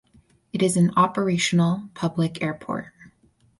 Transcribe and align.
It 0.51 0.63
is 0.63 0.77
an 0.77 0.91
operational 0.97 1.87
public 1.93 2.41
airport. 2.41 2.87